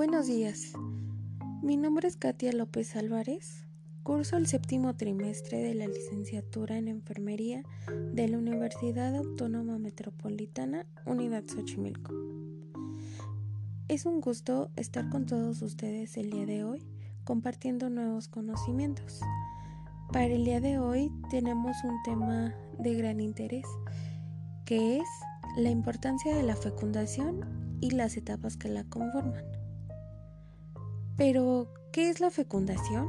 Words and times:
Buenos 0.00 0.28
días. 0.28 0.72
Mi 1.60 1.76
nombre 1.76 2.08
es 2.08 2.16
Katia 2.16 2.54
López 2.54 2.96
Álvarez. 2.96 3.66
Curso 4.02 4.38
el 4.38 4.46
séptimo 4.46 4.96
trimestre 4.96 5.58
de 5.58 5.74
la 5.74 5.86
licenciatura 5.88 6.78
en 6.78 6.88
enfermería 6.88 7.64
de 8.14 8.26
la 8.26 8.38
Universidad 8.38 9.14
Autónoma 9.14 9.78
Metropolitana, 9.78 10.86
Unidad 11.04 11.44
Xochimilco. 11.46 12.14
Es 13.88 14.06
un 14.06 14.22
gusto 14.22 14.70
estar 14.76 15.10
con 15.10 15.26
todos 15.26 15.60
ustedes 15.60 16.16
el 16.16 16.30
día 16.30 16.46
de 16.46 16.64
hoy 16.64 16.82
compartiendo 17.24 17.90
nuevos 17.90 18.26
conocimientos. 18.26 19.20
Para 20.14 20.28
el 20.28 20.46
día 20.46 20.62
de 20.62 20.78
hoy 20.78 21.12
tenemos 21.28 21.76
un 21.84 22.02
tema 22.04 22.54
de 22.78 22.94
gran 22.94 23.20
interés 23.20 23.66
que 24.64 24.96
es 24.96 25.08
la 25.58 25.68
importancia 25.68 26.34
de 26.34 26.42
la 26.42 26.56
fecundación 26.56 27.76
y 27.82 27.90
las 27.90 28.16
etapas 28.16 28.56
que 28.56 28.70
la 28.70 28.84
conforman. 28.84 29.59
Pero, 31.20 31.68
¿qué 31.92 32.08
es 32.08 32.18
la 32.18 32.30
fecundación? 32.30 33.06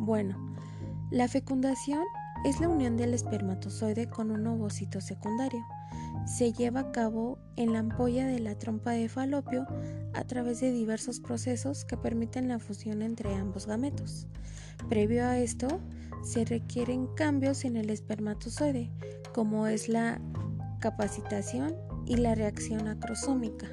Bueno, 0.00 0.52
la 1.12 1.28
fecundación 1.28 2.02
es 2.44 2.58
la 2.58 2.68
unión 2.68 2.96
del 2.96 3.14
espermatozoide 3.14 4.10
con 4.10 4.32
un 4.32 4.44
ovocito 4.48 5.00
secundario. 5.00 5.64
Se 6.26 6.52
lleva 6.52 6.80
a 6.80 6.90
cabo 6.90 7.38
en 7.54 7.72
la 7.72 7.78
ampolla 7.78 8.26
de 8.26 8.40
la 8.40 8.58
trompa 8.58 8.90
de 8.90 9.08
falopio 9.08 9.64
a 10.12 10.24
través 10.24 10.60
de 10.60 10.72
diversos 10.72 11.20
procesos 11.20 11.84
que 11.84 11.96
permiten 11.96 12.48
la 12.48 12.58
fusión 12.58 13.00
entre 13.00 13.32
ambos 13.36 13.68
gametos. 13.68 14.26
Previo 14.88 15.24
a 15.24 15.38
esto, 15.38 15.68
se 16.24 16.44
requieren 16.44 17.06
cambios 17.14 17.64
en 17.64 17.76
el 17.76 17.90
espermatozoide, 17.90 18.90
como 19.32 19.68
es 19.68 19.88
la 19.88 20.20
capacitación 20.80 21.76
y 22.06 22.16
la 22.16 22.34
reacción 22.34 22.88
acrosómica. 22.88 23.68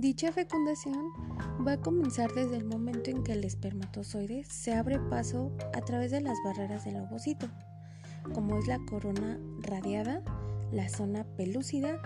Dicha 0.00 0.30
fecundación 0.30 1.10
va 1.66 1.72
a 1.72 1.80
comenzar 1.80 2.32
desde 2.32 2.56
el 2.56 2.64
momento 2.64 3.10
en 3.10 3.22
que 3.22 3.32
el 3.32 3.44
espermatozoide 3.44 4.44
se 4.44 4.74
abre 4.74 4.98
paso 4.98 5.52
a 5.74 5.80
través 5.80 6.10
de 6.10 6.20
las 6.20 6.38
barreras 6.44 6.84
del 6.84 6.96
ovocito, 6.96 7.48
como 8.32 8.58
es 8.58 8.66
la 8.66 8.78
corona 8.86 9.38
radiada, 9.60 10.22
la 10.72 10.88
zona 10.88 11.24
pelúcida 11.36 12.00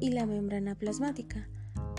y 0.00 0.10
la 0.10 0.26
membrana 0.26 0.74
plasmática, 0.74 1.48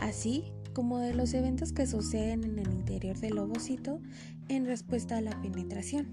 así 0.02 0.52
como 0.74 1.00
de 1.00 1.14
los 1.14 1.34
eventos 1.34 1.74
que 1.74 1.88
suceden 1.88 2.44
en 2.44 2.60
el 2.60 2.72
interior 2.72 3.18
del 3.18 3.38
ovocito 3.40 4.00
en 4.48 4.66
respuesta 4.66 5.18
a 5.18 5.22
la 5.22 5.42
penetración. 5.42 6.08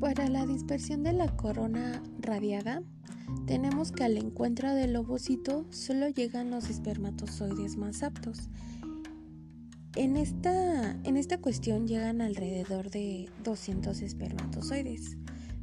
Para 0.00 0.28
la 0.28 0.46
dispersión 0.46 1.02
de 1.02 1.12
la 1.12 1.34
corona 1.36 2.02
radiada, 2.20 2.82
tenemos 3.46 3.92
que 3.92 4.04
al 4.04 4.16
encuentro 4.16 4.74
del 4.74 4.96
ovocito 4.96 5.66
solo 5.70 6.08
llegan 6.08 6.50
los 6.50 6.68
espermatozoides 6.68 7.76
más 7.76 8.02
aptos. 8.02 8.48
En 9.94 10.16
esta, 10.16 10.92
en 11.04 11.16
esta 11.16 11.38
cuestión 11.38 11.86
llegan 11.86 12.20
alrededor 12.20 12.90
de 12.90 13.30
200 13.44 14.02
espermatozoides, 14.02 15.16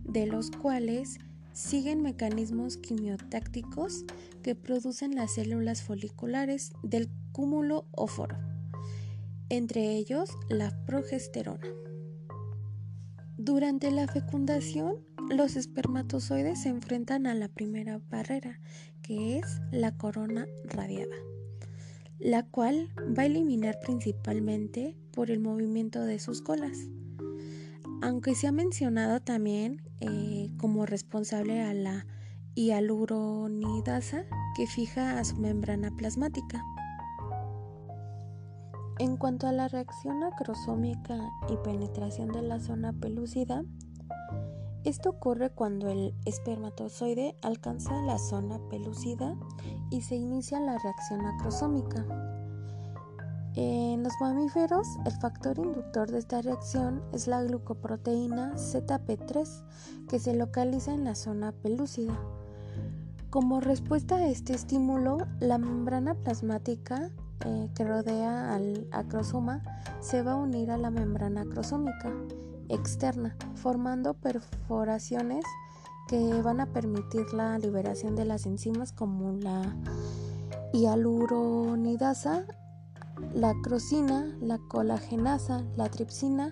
de 0.04 0.26
los 0.26 0.50
cuales 0.50 1.20
siguen 1.54 2.02
mecanismos 2.02 2.78
quimiotácticos 2.78 4.06
que 4.42 4.56
producen 4.56 5.16
las 5.16 5.36
células 5.36 5.84
foliculares 5.84 6.74
del 6.82 7.10
cúmulo 7.32 7.86
óforo, 7.92 8.38
entre 9.50 9.96
ellos 9.96 10.30
la 10.50 10.72
progesterona. 10.86 11.83
Durante 13.46 13.92
la 13.92 14.08
fecundación, 14.08 15.00
los 15.30 15.58
espermatozoides 15.58 16.62
se 16.62 16.70
enfrentan 16.70 17.28
a 17.28 17.36
la 17.36 17.50
primera 17.50 18.00
barrera, 18.10 18.62
que 19.02 19.38
es 19.38 19.60
la 19.70 19.98
corona 19.98 20.48
radiada, 20.64 21.18
la 22.20 22.44
cual 22.44 22.88
va 22.98 23.24
a 23.24 23.26
eliminar 23.26 23.80
principalmente 23.82 24.96
por 25.12 25.30
el 25.30 25.42
movimiento 25.42 26.06
de 26.06 26.20
sus 26.20 26.42
colas. 26.42 26.88
Aunque 28.02 28.34
se 28.34 28.48
ha 28.48 28.54
mencionado 28.54 29.20
también 29.20 29.82
eh, 30.00 30.50
como 30.58 30.86
responsable 30.86 31.64
a 31.64 31.74
la 31.74 32.08
hialuronidasa 32.56 34.24
que 34.56 34.68
fija 34.68 35.20
a 35.20 35.26
su 35.26 35.36
membrana 35.36 35.92
plasmática. 35.98 36.64
En 39.04 39.18
cuanto 39.18 39.48
a 39.48 39.52
la 39.52 39.68
reacción 39.68 40.24
acrosómica 40.24 41.18
y 41.50 41.58
penetración 41.58 42.32
de 42.32 42.42
la 42.42 42.62
zona 42.62 42.94
pelúcida, 42.94 43.66
esto 44.86 45.10
ocurre 45.10 45.50
cuando 45.50 45.90
el 45.90 46.16
espermatozoide 46.24 47.36
alcanza 47.42 48.02
la 48.04 48.18
zona 48.18 48.60
pelúcida 48.70 49.36
y 49.90 50.04
se 50.04 50.16
inicia 50.16 50.62
la 50.62 50.78
reacción 50.78 51.26
acrosómica. 51.26 52.06
En 53.56 54.04
los 54.04 54.14
mamíferos, 54.22 54.88
el 55.06 55.12
factor 55.20 55.58
inductor 55.58 56.10
de 56.10 56.20
esta 56.20 56.42
reacción 56.42 57.04
es 57.12 57.28
la 57.28 57.44
glucoproteína 57.44 58.54
ZP3, 58.54 60.08
que 60.08 60.18
se 60.18 60.34
localiza 60.34 60.94
en 60.94 61.04
la 61.04 61.16
zona 61.16 61.52
pelúcida. 61.52 62.18
Como 63.30 63.60
respuesta 63.60 64.16
a 64.16 64.28
este 64.28 64.54
estímulo, 64.54 65.18
la 65.42 65.58
membrana 65.58 66.14
plasmática 66.14 67.12
eh, 67.46 67.70
que 67.76 67.84
rodea 67.84 68.54
al 68.54 68.88
acrosoma 68.92 69.62
se 70.00 70.22
va 70.22 70.34
a 70.34 70.36
unir 70.36 70.72
a 70.72 70.78
la 70.78 70.90
membrana 70.90 71.42
acrosómica 71.42 72.12
externa, 72.70 73.36
formando 73.56 74.14
perforaciones 74.14 75.46
que 76.08 76.42
van 76.42 76.60
a 76.60 76.66
permitir 76.66 77.34
la 77.34 77.58
liberación 77.58 78.16
de 78.16 78.26
las 78.26 78.46
enzimas 78.46 78.92
como 78.92 79.32
la 79.34 79.62
hialuronidasa, 80.74 82.46
la 83.34 83.52
acrosina, 83.52 84.36
la 84.42 84.58
colagenasa, 84.58 85.64
la 85.76 85.90
tripsina, 85.90 86.52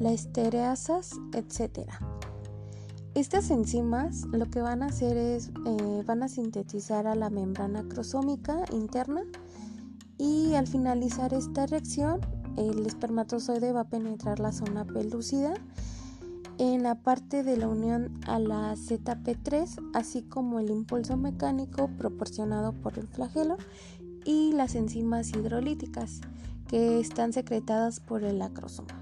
la 0.00 0.12
estereasas, 0.12 1.12
etc. 1.32 1.88
Estas 3.14 3.50
enzimas 3.50 4.24
lo 4.32 4.46
que 4.46 4.60
van 4.60 4.82
a 4.82 4.86
hacer 4.86 5.16
es 5.16 5.50
eh, 5.66 6.02
van 6.04 6.22
a 6.22 6.28
sintetizar 6.28 7.06
a 7.06 7.14
la 7.14 7.30
membrana 7.30 7.80
acrosómica 7.80 8.64
interna 8.72 9.22
y 10.24 10.54
al 10.54 10.66
finalizar 10.66 11.34
esta 11.34 11.66
reacción 11.66 12.18
el 12.56 12.86
espermatozoide 12.86 13.72
va 13.72 13.80
a 13.80 13.88
penetrar 13.88 14.40
la 14.40 14.52
zona 14.52 14.86
pelúcida 14.86 15.52
en 16.56 16.82
la 16.82 16.94
parte 16.94 17.42
de 17.42 17.58
la 17.58 17.68
unión 17.68 18.18
a 18.26 18.38
la 18.38 18.74
ZP3, 18.74 19.90
así 19.92 20.22
como 20.22 20.60
el 20.60 20.70
impulso 20.70 21.18
mecánico 21.18 21.90
proporcionado 21.98 22.72
por 22.72 22.98
el 22.98 23.06
flagelo 23.06 23.58
y 24.24 24.52
las 24.52 24.76
enzimas 24.76 25.30
hidrolíticas 25.30 26.20
que 26.68 27.00
están 27.00 27.34
secretadas 27.34 28.00
por 28.00 28.24
el 28.24 28.40
acrosoma. 28.40 28.98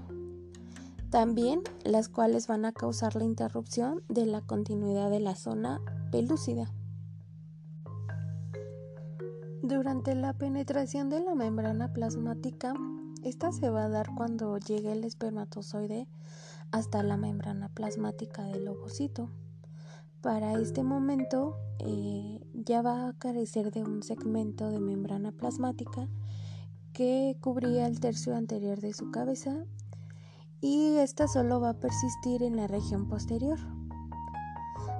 También 1.09 1.61
las 1.85 2.09
cuales 2.09 2.47
van 2.47 2.65
a 2.65 2.73
causar 2.73 3.15
la 3.15 3.23
interrupción 3.23 4.03
de 4.09 4.25
la 4.25 4.41
continuidad 4.41 5.09
de 5.09 5.19
la 5.21 5.35
zona 5.35 5.79
pelúcida. 6.11 6.69
Durante 9.63 10.13
la 10.13 10.33
penetración 10.33 11.09
de 11.09 11.21
la 11.21 11.35
membrana 11.35 11.93
plasmática, 11.93 12.73
esta 13.23 13.53
se 13.53 13.69
va 13.69 13.85
a 13.85 13.89
dar 13.89 14.13
cuando 14.13 14.57
llegue 14.57 14.91
el 14.91 15.05
espermatozoide 15.05 16.05
hasta 16.71 17.01
la 17.01 17.15
membrana 17.15 17.69
plasmática 17.69 18.43
del 18.43 18.67
ovocito. 18.67 19.29
Para 20.19 20.59
este 20.59 20.83
momento 20.83 21.55
eh, 21.79 22.45
ya 22.53 22.81
va 22.81 23.07
a 23.07 23.13
carecer 23.13 23.71
de 23.71 23.83
un 23.83 24.03
segmento 24.03 24.69
de 24.69 24.81
membrana 24.81 25.31
plasmática 25.31 26.09
que 26.91 27.37
cubría 27.39 27.87
el 27.87 28.01
tercio 28.01 28.35
anterior 28.35 28.81
de 28.81 28.91
su 28.91 29.11
cabeza 29.11 29.63
y 30.59 30.97
esta 30.97 31.29
solo 31.29 31.61
va 31.61 31.69
a 31.69 31.79
persistir 31.79 32.43
en 32.43 32.57
la 32.57 32.67
región 32.67 33.07
posterior. 33.07 33.59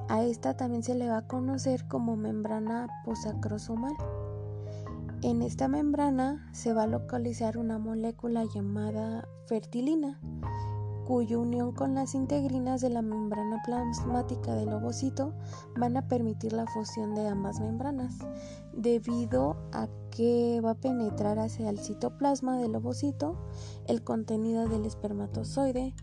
A 0.07 0.23
esta 0.23 0.55
también 0.55 0.83
se 0.83 0.95
le 0.95 1.09
va 1.09 1.17
a 1.17 1.27
conocer 1.27 1.85
como 1.89 2.15
membrana 2.15 2.87
posacrosomal. 3.03 3.97
En 5.23 5.41
esta 5.41 5.69
membrana 5.69 6.49
se 6.51 6.73
va 6.73 6.83
a 6.83 6.87
localizar 6.87 7.57
una 7.57 7.79
molécula 7.79 8.43
llamada 8.43 9.25
fertilina, 9.45 10.19
cuya 11.07 11.37
unión 11.37 11.71
con 11.71 11.95
las 11.95 12.13
integrinas 12.13 12.81
de 12.81 12.89
la 12.89 13.01
membrana 13.01 13.61
plasmática 13.63 14.53
del 14.53 14.73
ovocito 14.73 15.33
van 15.77 15.95
a 15.95 16.09
permitir 16.09 16.51
la 16.51 16.67
fusión 16.67 17.15
de 17.15 17.25
ambas 17.25 17.61
membranas, 17.61 18.17
debido 18.73 19.55
a 19.71 19.87
que 20.11 20.59
va 20.59 20.71
a 20.71 20.81
penetrar 20.81 21.39
hacia 21.39 21.69
el 21.69 21.79
citoplasma 21.79 22.57
del 22.57 22.75
ovocito 22.75 23.37
el 23.87 24.03
contenido 24.03 24.67
del 24.67 24.83
espermatozoide, 24.83 25.95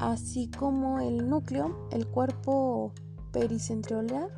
así 0.00 0.50
como 0.50 0.98
el 0.98 1.30
núcleo, 1.30 1.88
el 1.92 2.08
cuerpo 2.08 2.92
pericentriolar 3.30 4.28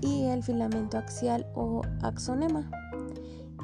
y 0.00 0.22
el 0.22 0.42
filamento 0.42 0.96
axial 0.96 1.46
o 1.54 1.82
axonema 2.00 2.70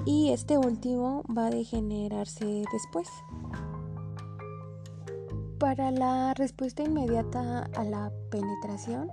y 0.04 0.30
este 0.30 0.58
último 0.58 1.22
va 1.36 1.46
a 1.46 1.50
degenerarse 1.50 2.64
después. 2.72 3.08
Para 5.58 5.90
la 5.90 6.34
respuesta 6.34 6.82
inmediata 6.82 7.68
a 7.74 7.84
la 7.84 8.12
penetración, 8.30 9.08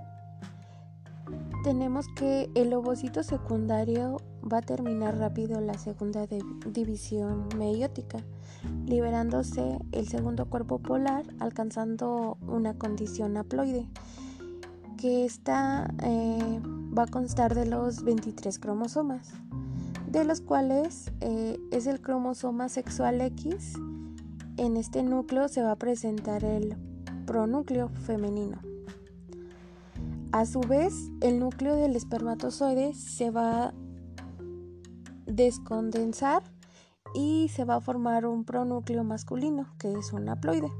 tenemos 1.64 2.06
que 2.14 2.48
el 2.54 2.72
ovocito 2.72 3.24
secundario 3.24 4.18
va 4.50 4.58
a 4.58 4.62
terminar 4.62 5.18
rápido 5.18 5.60
la 5.60 5.74
segunda 5.74 6.26
división 6.66 7.48
meiótica, 7.58 8.24
liberándose 8.86 9.78
el 9.90 10.06
segundo 10.06 10.46
cuerpo 10.46 10.78
polar, 10.78 11.24
alcanzando 11.40 12.38
una 12.46 12.74
condición 12.74 13.36
haploide, 13.36 13.88
que 14.96 15.24
esta 15.24 15.92
eh, 16.02 16.60
va 16.96 17.02
a 17.02 17.08
constar 17.08 17.54
de 17.56 17.66
los 17.66 18.04
23 18.04 18.58
cromosomas, 18.60 19.32
de 20.16 20.24
los 20.24 20.40
cuales 20.40 21.12
eh, 21.20 21.60
es 21.70 21.86
el 21.86 22.00
cromosoma 22.00 22.70
sexual 22.70 23.20
X. 23.20 23.74
En 24.56 24.78
este 24.78 25.02
núcleo 25.02 25.46
se 25.48 25.60
va 25.60 25.72
a 25.72 25.76
presentar 25.76 26.42
el 26.42 26.74
pronúcleo 27.26 27.90
femenino. 27.90 28.58
A 30.32 30.46
su 30.46 30.60
vez, 30.60 30.94
el 31.20 31.38
núcleo 31.38 31.76
del 31.76 31.96
espermatozoide 31.96 32.94
se 32.94 33.30
va 33.30 33.64
a 33.66 33.74
descondensar 35.26 36.42
y 37.14 37.48
se 37.48 37.66
va 37.66 37.74
a 37.74 37.80
formar 37.82 38.24
un 38.24 38.44
pronúcleo 38.44 39.04
masculino, 39.04 39.66
que 39.78 39.92
es 39.92 40.14
un 40.14 40.30
haploide. 40.30 40.72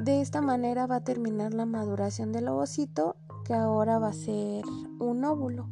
De 0.00 0.20
esta 0.20 0.40
manera 0.40 0.86
va 0.86 0.96
a 0.96 1.04
terminar 1.04 1.54
la 1.54 1.66
maduración 1.66 2.30
del 2.30 2.46
ovocito, 2.46 3.16
que 3.44 3.54
ahora 3.54 3.98
va 3.98 4.08
a 4.08 4.12
ser 4.12 4.64
un 5.00 5.24
óvulo. 5.24 5.68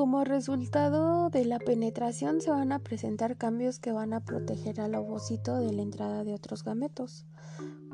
Como 0.00 0.24
resultado 0.24 1.28
de 1.28 1.44
la 1.44 1.58
penetración 1.58 2.40
se 2.40 2.50
van 2.50 2.72
a 2.72 2.78
presentar 2.78 3.36
cambios 3.36 3.78
que 3.78 3.92
van 3.92 4.14
a 4.14 4.20
proteger 4.20 4.80
al 4.80 4.94
ovocito 4.94 5.58
de 5.58 5.74
la 5.74 5.82
entrada 5.82 6.24
de 6.24 6.32
otros 6.32 6.64
gametos 6.64 7.26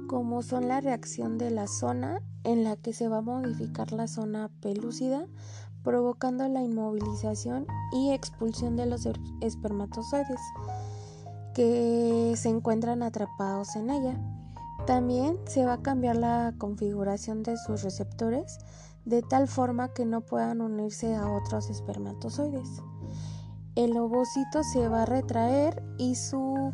como 0.07 0.43
son 0.43 0.69
la 0.69 0.81
reacción 0.81 1.37
de 1.37 1.51
la 1.51 1.67
zona 1.67 2.23
en 2.45 2.63
la 2.63 2.77
que 2.77 2.93
se 2.93 3.09
va 3.09 3.17
a 3.17 3.23
modificar 3.23 3.91
la 3.91 4.07
zona 4.07 4.53
pelúcida, 4.61 5.27
provocando 5.83 6.47
la 6.47 6.63
inmovilización 6.63 7.67
y 7.91 8.13
expulsión 8.13 8.77
de 8.77 8.87
los 8.87 9.05
er-, 9.05 9.19
espermatozoides 9.41 10.41
que 11.57 12.35
se 12.37 12.51
encuentran 12.51 13.03
atrapados 13.03 13.75
en 13.75 13.91
ella. 13.91 14.17
También 14.87 15.39
se 15.49 15.67
va 15.67 15.73
a 15.73 15.83
cambiar 15.83 16.15
la 16.15 16.55
configuración 16.57 17.43
de 17.43 17.57
sus 17.57 17.83
receptores 17.83 18.61
de 19.07 19.23
tal 19.23 19.47
forma 19.47 19.89
que 19.95 20.05
no 20.05 20.21
puedan 20.21 20.61
unirse 20.61 21.15
a 21.15 21.31
otros 21.31 21.71
espermatozoides. 21.71 22.83
El 23.77 23.97
ovocito 23.97 24.63
se 24.65 24.89
va 24.89 25.03
a 25.03 25.07
retraer 25.07 25.83
y 25.97 26.17
su 26.17 26.73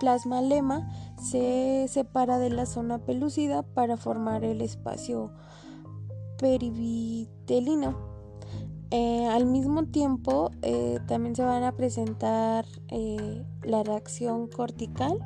plasma 0.00 0.42
lema 0.42 0.90
se 1.18 1.86
separa 1.88 2.38
de 2.38 2.50
la 2.50 2.66
zona 2.66 2.98
pelúcida 2.98 3.62
para 3.62 3.96
formar 3.96 4.44
el 4.44 4.60
espacio 4.60 5.32
perivitelino. 6.38 7.96
Eh, 8.90 9.26
al 9.28 9.46
mismo 9.46 9.84
tiempo, 9.84 10.50
eh, 10.62 10.98
también 11.06 11.36
se 11.36 11.42
van 11.42 11.62
a 11.62 11.72
presentar 11.72 12.66
eh, 12.88 13.44
la 13.62 13.82
reacción 13.84 14.48
cortical 14.48 15.18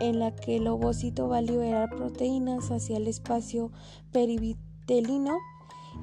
en 0.00 0.18
la 0.18 0.34
que 0.34 0.56
el 0.56 0.66
ovocito 0.66 1.28
va 1.28 1.38
a 1.38 1.42
liberar 1.42 1.90
proteínas 1.90 2.70
hacia 2.70 2.96
el 2.96 3.06
espacio 3.06 3.70
perivitelino 4.10 4.63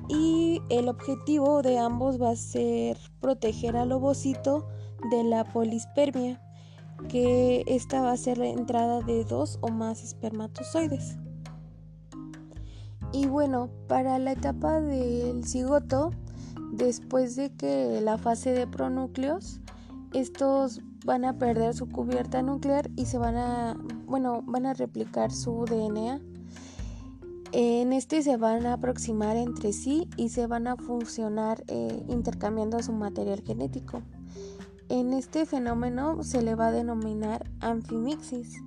y 0.07 0.61
el 0.69 0.89
objetivo 0.89 1.61
de 1.61 1.77
ambos 1.77 2.21
va 2.21 2.31
a 2.31 2.35
ser 2.35 2.97
proteger 3.19 3.75
al 3.75 3.91
ovocito 3.91 4.67
de 5.09 5.23
la 5.23 5.43
polispermia 5.45 6.41
que 7.07 7.63
esta 7.67 8.01
va 8.01 8.11
a 8.11 8.17
ser 8.17 8.37
la 8.37 8.47
entrada 8.47 9.01
de 9.01 9.23
dos 9.25 9.57
o 9.61 9.69
más 9.69 10.03
espermatozoides. 10.03 11.17
Y 13.11 13.27
bueno, 13.27 13.69
para 13.87 14.19
la 14.19 14.33
etapa 14.33 14.79
del 14.79 15.43
cigoto, 15.43 16.11
después 16.71 17.35
de 17.35 17.51
que 17.51 17.99
la 18.01 18.17
fase 18.17 18.51
de 18.53 18.67
pronúcleos, 18.67 19.59
estos 20.13 20.81
van 21.05 21.25
a 21.25 21.37
perder 21.37 21.73
su 21.73 21.89
cubierta 21.89 22.41
nuclear 22.41 22.89
y 22.95 23.05
se 23.05 23.17
van 23.17 23.35
a, 23.35 23.77
bueno, 24.05 24.43
van 24.45 24.65
a 24.65 24.73
replicar 24.73 25.31
su 25.31 25.65
DNA. 25.65 26.21
En 27.53 27.91
este 27.91 28.23
se 28.23 28.37
van 28.37 28.65
a 28.65 28.73
aproximar 28.73 29.35
entre 29.35 29.73
sí 29.73 30.09
y 30.15 30.29
se 30.29 30.47
van 30.47 30.67
a 30.67 30.77
funcionar 30.77 31.65
eh, 31.67 32.01
intercambiando 32.07 32.81
su 32.81 32.93
material 32.93 33.41
genético. 33.41 34.01
En 34.87 35.11
este 35.11 35.45
fenómeno 35.45 36.23
se 36.23 36.41
le 36.41 36.55
va 36.55 36.67
a 36.67 36.71
denominar 36.71 37.49
anfimixis. 37.59 38.61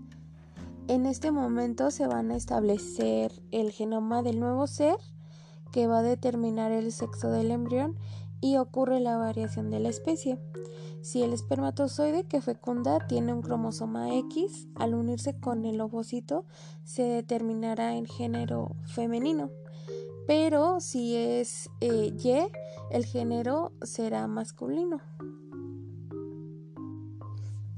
En 0.87 1.07
este 1.07 1.31
momento 1.31 1.91
se 1.91 2.07
van 2.07 2.31
a 2.31 2.37
establecer 2.37 3.33
el 3.53 3.71
genoma 3.71 4.23
del 4.23 4.39
nuevo 4.39 4.67
ser 4.67 4.97
que 5.73 5.87
va 5.87 6.01
a 6.01 6.03
determinar 6.03 6.71
el 6.71 6.93
sexo 6.93 7.31
del 7.31 7.53
embrión 7.53 7.97
y 8.45 8.59
ocurre 8.59 9.01
la 9.01 9.17
variación 9.17 9.71
de 9.71 9.81
la 9.81 9.89
especie. 9.89 10.39
Si 11.01 11.23
el 11.23 11.33
espermatozoide 11.33 12.25
que 12.25 12.43
fecunda 12.43 12.99
tiene 13.07 13.33
un 13.33 13.41
cromosoma 13.41 14.15
X, 14.19 14.69
al 14.75 14.95
unirse 14.95 15.41
con 15.41 15.65
el 15.65 15.81
ovocito 15.81 16.45
se 16.83 17.05
determinará 17.05 17.97
en 17.97 18.05
género 18.05 18.77
femenino. 18.85 19.49
Pero 20.27 20.81
si 20.81 21.17
es 21.17 21.71
eh, 21.81 22.13
Y, 22.23 22.53
el 22.91 23.07
género 23.07 23.73
será 23.81 24.27
masculino. 24.27 25.01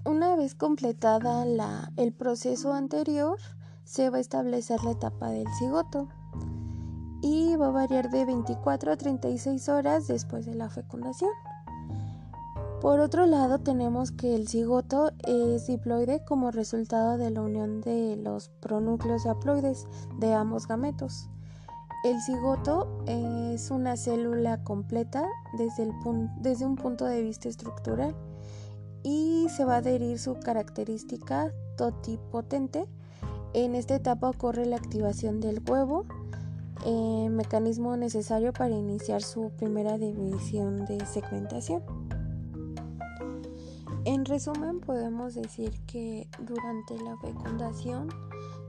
Una 0.05 0.35
vez 0.35 0.57
completada 0.57 1.45
el 1.97 2.13
proceso 2.13 2.73
anterior, 2.73 3.39
se 3.85 4.11
va 4.11 4.17
a 4.17 4.21
establecer 4.21 4.83
la 4.83 4.91
etapa 4.91 5.31
del 5.31 5.47
cigoto 5.61 6.09
y 7.27 7.57
va 7.57 7.69
a 7.69 7.71
variar 7.71 8.09
de 8.11 8.25
24 8.25 8.93
a 8.93 8.97
36 8.97 9.69
horas 9.69 10.07
después 10.07 10.47
de 10.47 10.55
la 10.55 10.69
fecundación. 10.71 11.31
Por 12.81 13.01
otro 13.01 13.27
lado, 13.27 13.59
tenemos 13.59 14.13
que 14.13 14.37
el 14.37 14.47
cigoto 14.47 15.11
es 15.27 15.67
diploide 15.67 16.25
como 16.25 16.53
resultado 16.53 17.19
de 17.19 17.31
la 17.31 17.43
unión 17.43 17.81
de 17.81 18.17
los 18.17 18.51
pronúcleos 18.61 19.27
haploides 19.27 19.89
de 20.21 20.35
ambos 20.35 20.69
gametos. 20.69 21.29
El 22.05 22.21
cigoto 22.21 23.03
es 23.07 23.73
una 23.73 23.97
célula 23.97 24.63
completa 24.63 25.27
desde, 25.59 25.91
desde 26.39 26.65
un 26.65 26.77
punto 26.77 27.07
de 27.07 27.23
vista 27.23 27.49
estructural 27.49 28.15
y 29.03 29.49
se 29.49 29.65
va 29.65 29.75
a 29.75 29.79
adherir 29.79 30.21
su 30.21 30.39
característica 30.39 31.51
totipotente. 31.77 32.87
En 33.53 33.75
esta 33.75 33.97
etapa 33.97 34.29
ocurre 34.29 34.67
la 34.67 34.77
activación 34.77 35.41
del 35.41 35.61
huevo, 35.69 36.05
eh, 36.85 37.29
mecanismo 37.31 37.97
necesario 37.97 38.53
para 38.53 38.75
iniciar 38.77 39.23
su 39.23 39.51
primera 39.51 39.99
división 39.99 40.85
de 40.85 41.05
segmentación. 41.07 41.83
En 44.05 44.25
resumen, 44.25 44.81
podemos 44.81 45.35
decir 45.35 45.81
que 45.87 46.29
durante 46.39 46.97
la 47.03 47.17
fecundación 47.17 48.09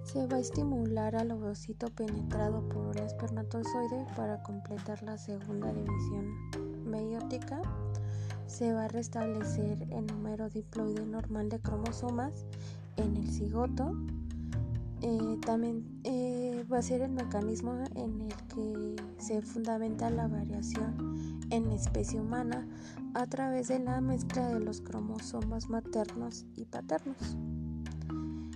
se 0.03 0.25
va 0.25 0.37
a 0.37 0.39
estimular 0.39 1.15
al 1.15 1.31
ovocito 1.31 1.87
penetrado 1.87 2.67
por 2.69 2.97
el 2.97 3.03
espermatozoide 3.03 4.05
para 4.15 4.41
completar 4.41 5.03
la 5.03 5.17
segunda 5.17 5.71
división 5.73 6.33
meiótica 6.85 7.61
se 8.47 8.71
va 8.73 8.85
a 8.85 8.87
restablecer 8.87 9.83
el 9.91 10.07
número 10.07 10.49
diploide 10.49 11.05
normal 11.05 11.49
de 11.49 11.59
cromosomas 11.59 12.45
en 12.95 13.17
el 13.17 13.29
cigoto. 13.29 13.93
Eh, 15.01 15.37
también 15.45 15.85
eh, 16.03 16.65
va 16.71 16.79
a 16.79 16.81
ser 16.81 17.01
el 17.01 17.11
mecanismo 17.11 17.83
en 17.95 18.21
el 18.21 18.35
que 18.47 18.95
se 19.19 19.41
fundamenta 19.41 20.09
la 20.09 20.27
variación 20.27 21.39
en 21.51 21.69
la 21.69 21.75
especie 21.75 22.19
humana 22.19 22.67
a 23.13 23.27
través 23.27 23.67
de 23.67 23.79
la 23.79 24.01
mezcla 24.01 24.47
de 24.49 24.59
los 24.59 24.81
cromosomas 24.81 25.69
maternos 25.69 26.45
y 26.55 26.65
paternos. 26.65 27.37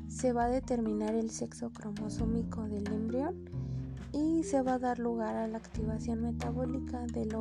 Se 0.08 0.34
va 0.34 0.46
a 0.46 0.50
determinar 0.50 1.16
el 1.16 1.30
sexo 1.30 1.72
cromosómico 1.72 2.64
del 2.64 2.88
embrión 2.92 3.50
y 4.12 4.44
se 4.44 4.62
va 4.62 4.74
a 4.74 4.80
dar 4.80 5.00
lugar 5.00 5.36
a 5.36 5.48
la 5.48 5.58
activación 5.58 6.22
metabólica 6.22 7.06
del 7.08 7.36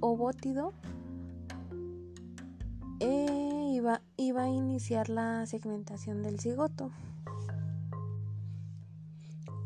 ovótido 0.00 0.72
e 3.00 3.70
iba, 3.74 4.42
a 4.42 4.48
iniciar 4.48 5.08
la 5.08 5.46
segmentación 5.46 6.22
del 6.22 6.38
cigoto. 6.38 6.90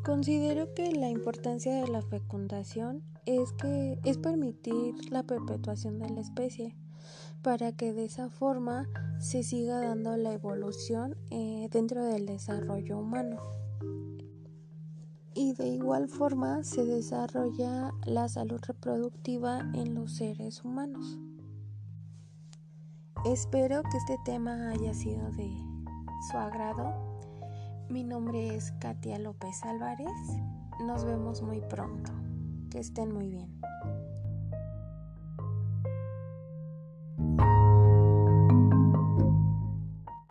Considero 0.09 0.73
que 0.73 0.91
la 0.93 1.11
importancia 1.11 1.83
de 1.83 1.87
la 1.87 2.01
fecundación 2.01 3.03
es 3.27 3.53
que 3.53 4.01
es 4.05 4.17
permitir 4.17 4.95
la 5.13 5.23
perpetuación 5.23 5.99
de 5.99 6.09
la 6.09 6.23
especie 6.23 6.75
para 7.43 7.73
que 7.73 7.93
de 7.93 8.07
esa 8.07 8.31
forma 8.31 8.89
se 9.21 9.43
siga 9.43 9.81
dando 9.81 10.17
la 10.17 10.33
evolución 10.33 11.15
eh, 11.31 11.69
dentro 11.71 12.03
del 12.07 12.25
desarrollo 12.25 12.99
humano. 12.99 13.37
Y 15.35 15.53
de 15.53 15.69
igual 15.69 16.09
forma 16.09 16.65
se 16.65 16.87
desarrolla 16.87 17.93
la 18.07 18.31
salud 18.31 18.63
reproductiva 18.67 19.61
en 19.75 19.95
los 19.95 20.17
seres 20.17 20.65
humanos. 20.65 21.19
Espero 23.27 23.83
que 23.83 23.99
este 23.99 24.17
tema 24.25 24.71
haya 24.71 24.95
sido 24.95 25.31
de 25.33 25.51
su 26.31 26.39
agrado. 26.39 27.08
Mi 27.91 28.05
nombre 28.05 28.55
es 28.55 28.73
Katia 28.73 29.19
López 29.19 29.63
Álvarez. 29.65 30.13
Nos 30.85 31.07
vemos 31.07 31.41
muy 31.41 31.63
pronto. 31.63 32.13
Que 32.71 32.81
estén 32.81 33.15
muy 33.15 33.31
bien. 33.31 33.58